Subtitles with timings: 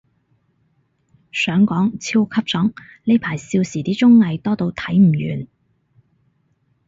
[1.31, 5.47] 想講，超級爽，呢排少時啲綜藝，多到睇唔完